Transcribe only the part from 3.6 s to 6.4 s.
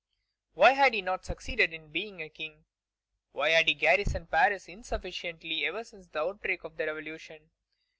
he garrisoned Paris insufficiently ever since the